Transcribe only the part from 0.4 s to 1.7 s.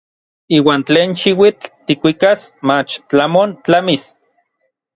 Iuan tlen xiuitl